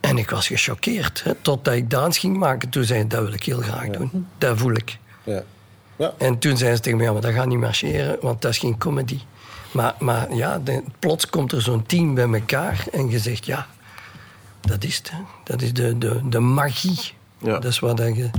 [0.00, 1.24] En ik was gechoqueerd.
[1.40, 2.68] Totdat ik dans ging maken.
[2.68, 4.26] Toen zei hij, dat wil ik heel graag doen.
[4.38, 4.98] Dat voel ik.
[5.22, 5.42] Ja.
[5.96, 6.14] Ja.
[6.18, 8.58] En toen zei ze tegen mij, ja, maar dat gaat niet marcheren, want dat is
[8.58, 9.18] geen comedy.
[9.70, 10.60] Maar, maar ja,
[10.98, 13.66] plots komt er zo'n team bij elkaar en je zegt, ja,
[14.60, 15.12] dat is het.
[15.44, 17.12] Dat is de, de, de magie.
[17.38, 17.52] Ja.
[17.52, 18.30] Dat is wat je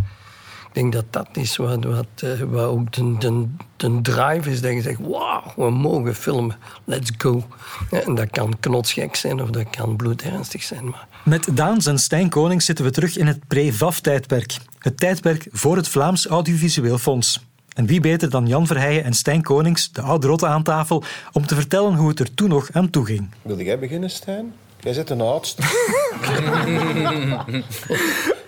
[0.76, 4.62] denk dat dat is wat, wat, uh, wat ook de, de, de, drive is.
[4.62, 6.58] Dat je zegt, wauw, we mogen filmen.
[6.84, 7.44] Let's go.
[7.90, 10.86] En dat kan knotsgek zijn of dat kan bloedernstig zijn.
[10.86, 11.08] Maar...
[11.24, 14.58] Met Daans en Stijn Konings zitten we terug in het pre-VAF-tijdperk.
[14.80, 17.46] Het tijdperk voor het Vlaams Audiovisueel Fonds.
[17.74, 21.46] En wie beter dan Jan Verheijen en Stijn Konings, de oude rotte aan tafel, om
[21.46, 23.30] te vertellen hoe het er toen nog aan toe ging.
[23.42, 24.54] Wilde jij beginnen, Stijn?
[24.80, 25.62] Jij zit een oudste.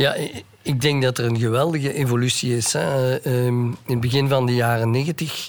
[0.00, 0.14] ja,
[0.62, 2.72] ik denk dat er een geweldige evolutie is.
[2.72, 3.16] Hè.
[3.16, 5.48] Ehm, in het begin van de jaren negentig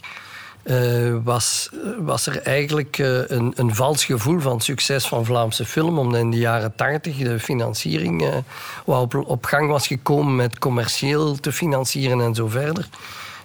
[0.64, 6.00] uh, was, was er eigenlijk uh, een, een vals gevoel van succes van Vlaamse film.
[6.00, 8.44] Omdat in de jaren tachtig de financiering
[8.86, 12.90] op, op gang was gekomen met commercieel te financieren en zo verder.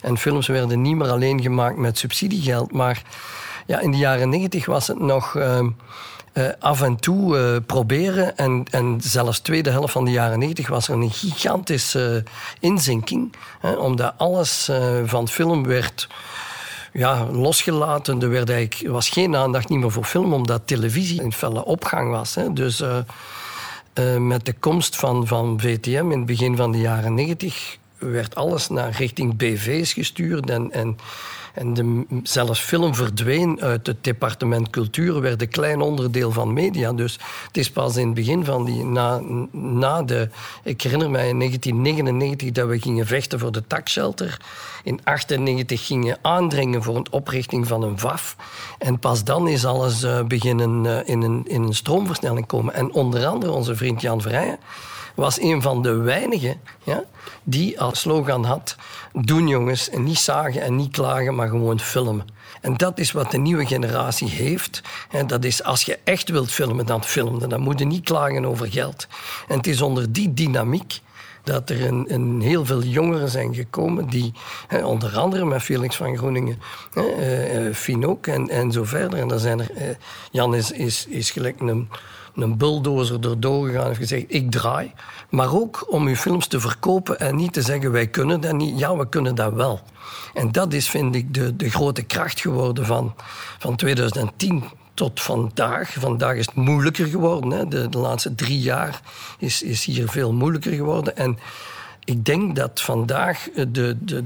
[0.01, 2.73] En films werden niet meer alleen gemaakt met subsidiegeld.
[2.73, 3.03] Maar
[3.66, 5.69] ja, in de jaren negentig was het nog ehm,
[6.37, 8.37] uh, af en toe uh, proberen.
[8.37, 13.35] En, en zelfs tweede helft van de jaren 90 was er een gigantische uh, inzinking.
[13.61, 14.70] Hè, omdat alles
[15.05, 16.09] van film werd
[16.92, 18.22] ja, losgelaten.
[18.22, 22.35] Er werd eigenlijk, was geen aandacht meer voor film, omdat televisie in felle opgang was.
[22.35, 22.53] Hè.
[22.53, 22.83] Dus
[24.18, 28.68] met de komst van, van VTM in het begin van de jaren 90 werd alles
[28.68, 30.51] naar richting BV's gestuurd.
[30.51, 30.99] En
[31.57, 36.92] En zelfs film verdween uit het departement cultuur, werd een klein onderdeel van media.
[36.92, 39.21] Dus het is pas in het begin van die, na,
[39.53, 40.29] na de,
[40.62, 44.40] ik herinner mij in 1999 dat we gingen vechten voor de takshelter.
[44.83, 48.37] In 1998 gingen aandringen voor een oprichting van een VAF.
[48.79, 52.75] En pas dan is alles uh, beginnen uh, in, een, in een stroomversnelling komen.
[52.75, 54.59] En onder andere onze vriend Jan Vrijen
[55.17, 57.05] was een van de weinigen ja,
[57.43, 58.77] die als slogan had:
[59.13, 62.25] doen jongens, en niet zagen en niet klagen, maar gewoon filmen.
[62.61, 64.81] En dat is wat de nieuwe generatie heeft.
[65.11, 67.49] En dat is als je echt wilt filmen, dan filmen.
[67.49, 69.07] Dan moet je niet klagen over geld.
[69.49, 71.01] En het is onder die dynamiek
[71.43, 74.33] dat er een, een, heel veel jongeren zijn gekomen die,
[74.67, 76.61] hè, onder andere met Felix van Groeningen,
[76.93, 79.19] hè, uh, Fien ook en, en zo verder.
[79.19, 79.83] En dan zijn er, uh,
[80.31, 81.89] Jan is, is, is gelijk een,
[82.42, 84.92] een bulldozer erdoor gegaan en heeft gezegd: Ik draai.
[85.31, 88.79] Maar ook om uw films te verkopen en niet te zeggen: Wij kunnen dat niet.
[88.79, 89.81] Ja, we kunnen dat wel.
[90.35, 93.14] En dat is, vind ik, de, de grote kracht geworden van,
[93.59, 95.92] van 2010 tot vandaag.
[95.99, 97.51] Vandaag is het moeilijker geworden.
[97.51, 97.68] Hè.
[97.68, 99.01] De, de, laatste drie jaar
[99.38, 101.16] is, is hier veel moeilijker geworden.
[101.16, 101.38] En
[102.05, 104.25] ik denk dat vandaag de, de,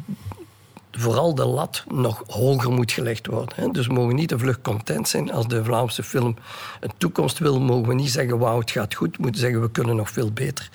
[0.91, 3.73] vooral de lat nog hoger moet gelegd worden.
[3.73, 5.33] Dus we mogen niet te vlug content zijn.
[5.33, 6.37] Als de Vlaamse film
[6.81, 9.17] een toekomst wil, mogen we niet zeggen: wauw, het gaat goed.
[9.17, 10.71] We moeten zeggen: we kunnen nog veel beter.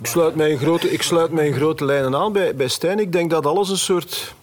[0.00, 2.98] Ik sluit mij in grote, ik sluit mij grote lijnen aan bij, bij Stijn.
[2.98, 4.34] Ik denk dat alles een soort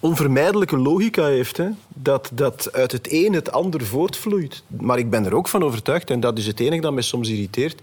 [0.00, 1.56] onvermijdelijke logica heeft.
[1.56, 1.68] Hè?
[1.88, 4.62] Dat, dat uit het een het ander voortvloeit.
[4.66, 7.28] Maar ik ben er ook van overtuigd, en dat is het enige dat mij soms
[7.28, 7.80] irriteert.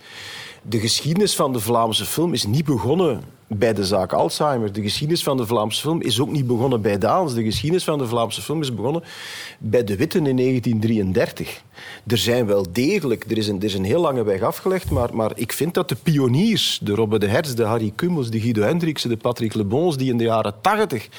[0.65, 4.73] De geschiedenis van de Vlaamse film is niet begonnen bij de zaak Alzheimer.
[4.73, 7.33] De geschiedenis van de Vlaamse film is ook niet begonnen bij Daans.
[7.33, 9.03] De geschiedenis van de Vlaamse film is begonnen
[9.59, 11.63] bij de Witten in 1933.
[12.07, 15.15] Er zijn wel degelijk, er is een, er is een heel lange weg afgelegd, maar,
[15.15, 18.61] maar ik vind dat de pioniers, de Robbe de Hertz, de Harry Kummels, de Guido
[18.61, 21.09] Hendriksen, de Patrick Lebons, die in de jaren 80,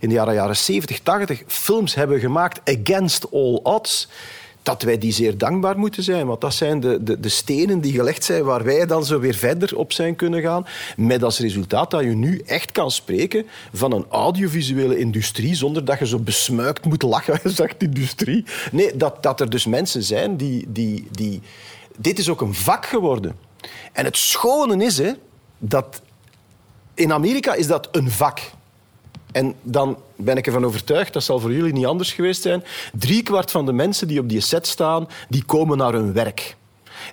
[0.00, 4.08] in de jaren, jaren 70, 80 films hebben gemaakt against all odds
[4.66, 6.26] dat wij die zeer dankbaar moeten zijn.
[6.26, 9.34] Want dat zijn de, de, de, stenen die gelegd zijn waar wij dan zo weer
[9.34, 10.66] verder op zijn kunnen gaan.
[10.96, 15.98] Met als resultaat dat je nu echt kan spreken van een audiovisuele industrie zonder dat
[15.98, 18.44] je zo besmuikt moet lachen, zegt industrie.
[18.72, 21.40] Nee, dat, dat er dus mensen zijn die, die, die...
[21.96, 23.36] Dit is ook een vak geworden.
[23.92, 25.12] En het schone is hè,
[25.58, 26.02] dat...
[26.94, 28.40] In Amerika is dat een vak.
[29.32, 33.50] En dan ben ik ervan overtuigd, dat zal voor jullie niet anders geweest zijn, driekwart
[33.50, 36.56] van de mensen die op die set staan, die komen naar hun werk.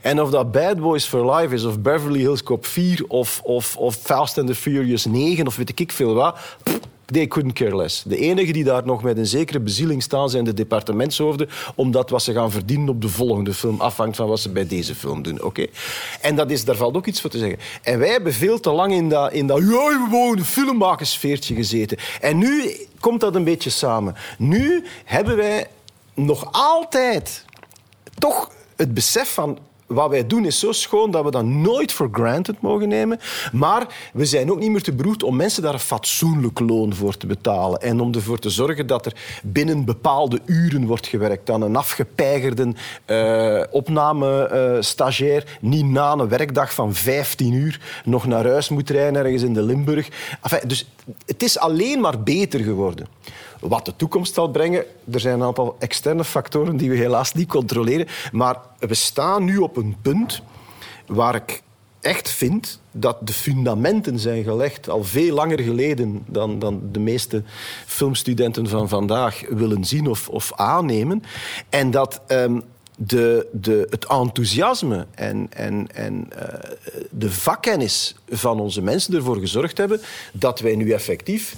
[0.01, 3.77] En of dat Bad Boys for Life is, of Beverly Hills Cop 4, of, of,
[3.77, 6.39] of Fast and the Furious 9, of weet ik veel wat,
[7.05, 8.03] They couldn't care less.
[8.03, 12.23] De enigen die daar nog met een zekere bezieling staan zijn de departementshoofden, omdat wat
[12.23, 15.41] ze gaan verdienen op de volgende film afhangt van wat ze bij deze film doen.
[15.41, 15.65] Oké?
[16.21, 17.59] En dat is, daar valt ook iets voor te zeggen.
[17.81, 21.97] En wij hebben veel te lang in dat, in dat ja, gewoon filmmakersfeertje gezeten.
[22.21, 24.15] En nu komt dat een beetje samen.
[24.37, 25.67] Nu hebben wij
[26.13, 27.45] nog altijd
[28.17, 29.57] toch het besef van
[29.93, 33.19] wat wij doen is zo schoon dat we dat nooit voor granted mogen nemen.
[33.51, 37.17] Maar we zijn ook niet meer te beroerd om mensen daar een fatsoenlijk loon voor
[37.17, 37.81] te betalen.
[37.81, 41.45] En om ervoor te zorgen dat er binnen bepaalde uren wordt gewerkt.
[41.45, 42.73] Dan een afgepeigerde
[43.07, 49.41] uh, opname-stagiair niet na een werkdag van 15 uur nog naar huis moet rijden ergens
[49.41, 50.09] in de Limburg.
[50.41, 50.85] Enfin, dus
[51.25, 53.07] het is alleen maar beter geworden.
[53.59, 57.47] Wat de toekomst zal brengen, er zijn een aantal externe factoren die we helaas niet
[57.47, 58.07] controleren.
[58.31, 60.41] Maar we staan nu op een punt
[61.05, 61.61] waar ik
[62.01, 67.43] echt vind dat de fundamenten zijn gelegd al veel langer geleden dan, dan de meeste
[67.85, 71.23] filmstudenten van vandaag willen zien of, of aannemen.
[71.69, 72.63] En dat um,
[72.97, 76.43] de, de, het enthousiasme en, en, en uh,
[77.09, 80.01] de vakkennis van onze mensen ervoor gezorgd hebben
[80.33, 81.55] dat wij nu effectief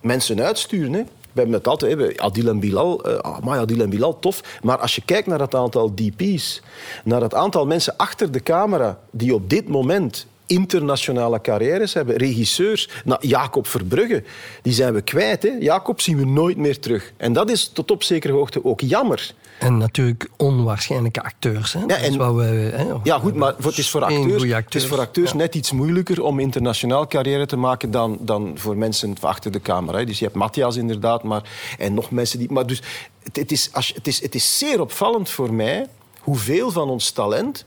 [0.00, 0.92] mensen uitsturen.
[0.92, 4.58] Hè we hebben het altijd, hè, Adil en Bilal, oh, maar Adil en Bilal, tof.
[4.62, 6.62] Maar als je kijkt naar het aantal DP's,
[7.04, 12.88] naar het aantal mensen achter de camera die op dit moment internationale carrières hebben, regisseurs.
[13.04, 14.22] Nou, Jacob Verbrugge,
[14.62, 15.42] die zijn we kwijt.
[15.42, 15.50] Hè.
[15.60, 17.12] Jacob zien we nooit meer terug.
[17.16, 19.34] En dat is tot op zekere hoogte ook jammer.
[19.58, 21.72] En natuurlijk onwaarschijnlijke acteurs.
[21.72, 21.80] Hè?
[21.86, 25.30] Ja, en, we, hè, ja, goed, maar het is voor acteurs, het is voor acteurs
[25.30, 25.36] ja.
[25.36, 29.98] net iets moeilijker om internationaal carrière te maken dan, dan voor mensen achter de camera.
[29.98, 30.04] Hè.
[30.04, 31.42] Dus je hebt Matthias inderdaad, maar,
[31.78, 32.52] en nog mensen die...
[32.52, 32.82] Maar dus,
[33.22, 35.86] het, het, is, als, het, is, het is zeer opvallend voor mij
[36.20, 37.64] hoeveel van ons talent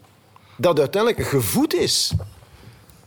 [0.58, 2.14] dat uiteindelijk gevoed is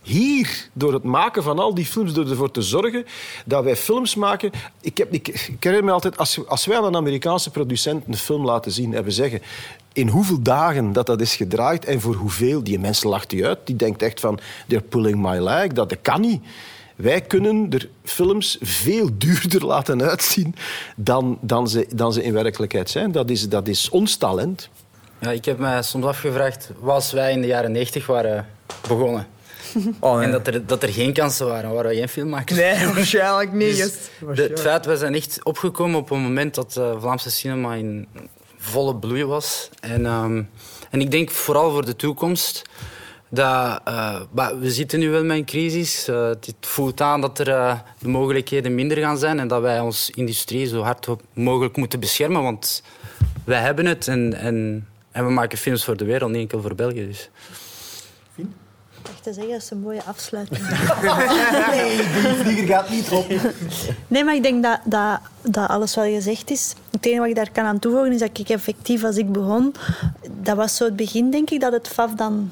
[0.03, 3.05] hier, door het maken van al die films, door ervoor te zorgen
[3.45, 4.51] dat wij films maken.
[4.81, 8.45] Ik, heb, ik, herinner me altijd, als, als wij aan een Amerikaanse producent een film
[8.45, 9.43] laten zien en we zeggen
[9.93, 13.59] in hoeveel dagen dat dat is gedraaid en voor hoeveel, die mensen lacht u uit.
[13.65, 16.43] Die denkt echt van, they're pulling my leg, dat, dat kan niet.
[16.97, 20.55] Wij kunnen er films veel duurder laten uitzien
[20.97, 23.13] dan, dan, ze, dan ze in werkelijkheid zijn.
[23.13, 24.69] Dat is, dat is ons talent.
[25.21, 28.47] Ja, ik heb me soms afgevraagd, was wij in de jaren 90 waren
[28.89, 29.27] begonnen?
[30.01, 30.25] Oh, nee.
[30.25, 32.59] En dat er, dat er geen kansen waren, waren we geen filmmakers.
[32.59, 33.77] Nee, waarschijnlijk niet.
[33.77, 34.49] Dus de, Waarschijnlijk.
[34.49, 38.09] het feit, we zijn echt opgekomen op een moment dat uh, Vlaamse cinema in
[38.59, 39.69] volle bloei was.
[39.81, 40.51] En, um,
[40.91, 42.63] en ik denk vooral voor de toekomst
[43.29, 43.81] dat...
[43.89, 44.21] Uh,
[44.61, 46.09] we zitten nu wel met een crisis.
[46.09, 49.81] Uh, het voelt aan dat er uh, de mogelijkheden minder gaan zijn en dat wij
[49.81, 52.83] onze industrie zo hard mogelijk moeten beschermen, want
[53.45, 56.75] wij hebben het en, en, en we maken films voor de wereld, niet enkel voor
[56.75, 57.07] België.
[57.07, 57.31] Dus.
[59.23, 60.61] Te zeggen, dat is een mooie afsluiting.
[61.71, 63.27] nee, die vlieger gaat niet op.
[64.07, 66.75] Nee, maar ik denk dat, dat, dat alles wat gezegd is.
[66.91, 69.75] Het enige wat ik daar kan aan toevoegen is dat ik effectief, als ik begon,
[70.31, 72.51] dat was zo het begin, denk ik, dat het FAF dan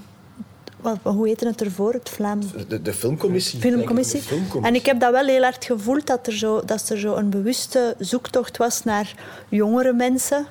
[0.92, 1.92] wat, hoe heette het ervoor?
[1.92, 2.46] Het Vlaams...
[2.68, 3.60] De, de filmcommissie.
[3.60, 4.20] filmcommissie.
[4.20, 4.62] De filmcommissie.
[4.62, 7.30] En ik heb dat wel heel hard gevoeld, dat er zo, dat er zo een
[7.30, 9.14] bewuste zoektocht was naar
[9.48, 10.46] jongere mensen.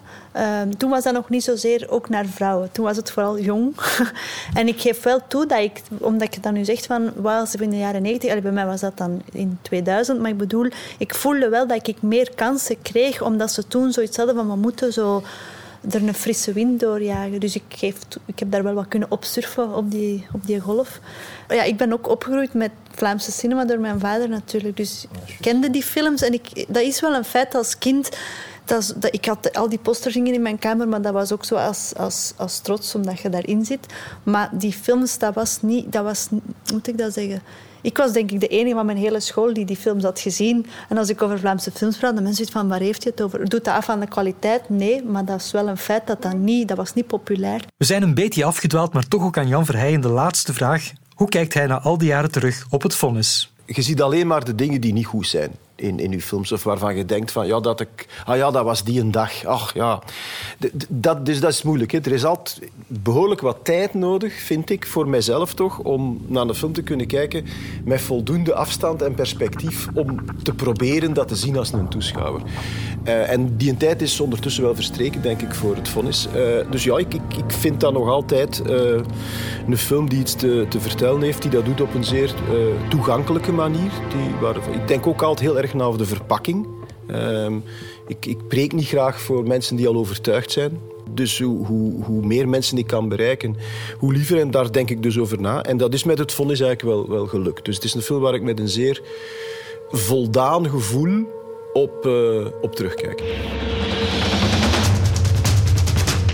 [0.61, 2.71] Um, toen was dat nog niet zozeer ook naar vrouwen.
[2.71, 3.75] Toen was het vooral jong.
[4.59, 7.69] en ik geef wel toe dat ik, omdat ik dan nu zeg van, was in
[7.69, 11.49] de jaren 90, bij mij was dat dan in 2000, maar ik bedoel, ik voelde
[11.49, 15.23] wel dat ik meer kansen kreeg, omdat ze toen zoiets hadden van, we moeten zo
[15.91, 17.39] er een frisse wind doorjagen.
[17.39, 17.95] Dus ik, geef,
[18.25, 20.99] ik heb daar wel wat kunnen opsurfen op die, op die golf.
[21.47, 24.77] Ja, ik ben ook opgegroeid met Vlaamse cinema door mijn vader natuurlijk.
[24.77, 26.21] Dus ik kende die films.
[26.21, 28.09] En ik, dat is wel een feit als kind.
[28.65, 31.45] Dat, dat, ik had al die posters hingen in mijn kamer, maar dat was ook
[31.45, 33.85] zo als, als, als trots omdat je daarin zit.
[34.23, 35.91] Maar die films, dat was niet...
[35.91, 36.41] Dat was, hoe
[36.73, 37.41] moet ik dat zeggen?
[37.85, 40.65] Ik was denk ik de enige van mijn hele school die die films had gezien.
[40.89, 43.49] En als ik over Vlaamse films praat, dan mensen van waar heeft je het over?
[43.49, 44.69] Doet dat af aan de kwaliteit?
[44.69, 47.65] Nee, maar dat is wel een feit dat dat niet, dat was niet populair.
[47.77, 50.91] We zijn een beetje afgedwaald, maar toch ook aan Jan Verheijen de laatste vraag.
[51.13, 53.53] Hoe kijkt hij na al die jaren terug op het vonnis?
[53.65, 56.51] Je ziet alleen maar de dingen die niet goed zijn in, in uw films.
[56.51, 58.07] Of waarvan je denkt van, ja, dat ik...
[58.25, 59.45] Ah ja, dat was die een dag.
[59.45, 60.01] Ach, ja.
[60.87, 61.91] Dat, dus dat is moeilijk.
[61.91, 61.99] Hè.
[61.99, 66.55] Er is altijd behoorlijk wat tijd nodig, vind ik, voor mijzelf toch, om naar een
[66.55, 67.45] film te kunnen kijken
[67.83, 72.41] met voldoende afstand en perspectief om te proberen dat te zien als een toeschouwer.
[73.07, 76.27] Uh, en die tijd is ondertussen wel verstreken, denk ik, voor het vonnis.
[76.35, 79.01] Uh, dus ja, ik, ik, ik, vind dat nog altijd uh,
[79.67, 82.33] een film die iets te, te, vertellen heeft, die dat doet op een zeer
[82.89, 83.91] toegankelijke manier.
[84.09, 86.67] Die, waar, ik denk ook altijd heel erg naar de verpakking.
[87.07, 87.47] Uh,
[88.07, 90.79] ik, ik preek niet graag voor mensen die al overtuigd zijn.
[91.09, 93.55] Dus hoe, hoe, hoe, meer mensen ik kan bereiken,
[93.97, 94.39] hoe liever.
[94.39, 95.63] En daar denk ik dus over na.
[95.63, 97.65] En dat is met het vonnis eigenlijk wel, wel gelukt.
[97.65, 99.01] Dus het is een film waar ik met een zeer
[99.89, 101.27] voldaan gevoel
[101.73, 103.23] op, uh, op terugkijk.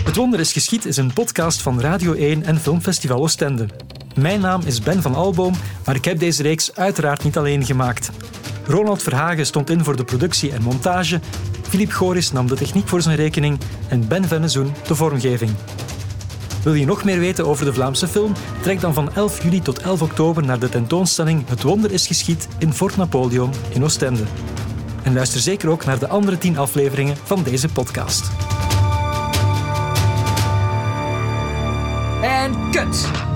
[0.04, 3.66] Het Wonder is Geschied is een podcast van Radio 1 en Filmfestival Oostende.
[4.14, 5.54] Mijn naam is Ben van Alboom,
[5.86, 8.10] maar ik heb deze reeks uiteraard niet alleen gemaakt.
[8.66, 11.20] Ronald Verhagen stond in voor de productie en montage,
[11.68, 15.50] Filip Goris nam de techniek voor zijn rekening en Ben Vennezoen de vormgeving.
[16.62, 18.32] Wil je nog meer weten over de Vlaamse film?
[18.60, 22.48] Trek dan van 11 juli tot 11 oktober naar de tentoonstelling Het Wonder is geschied
[22.58, 24.22] in Fort Napoleon in Oostende.
[25.02, 28.30] En luister zeker ook naar de andere 10 afleveringen van deze podcast.
[32.22, 33.31] En cut!